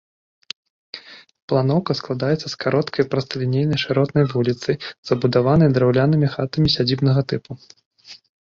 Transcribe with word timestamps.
Планоўка 1.51 1.91
складаецца 1.99 2.47
з 2.53 2.57
кароткай 2.63 3.03
прасталінейнай 3.13 3.79
шыротнай 3.83 4.25
вуліцы, 4.33 4.69
забудаванай 5.11 5.69
драўлянымі 5.77 6.27
хатамі 6.39 6.67
сядзібнага 6.79 7.21
тыпу. 7.33 7.51